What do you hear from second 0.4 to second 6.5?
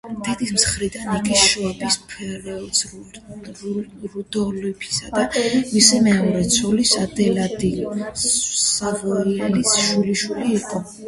მხრიდან იგი შვაბიის ჰერცოგ რუდოლფისა და მისი მეორე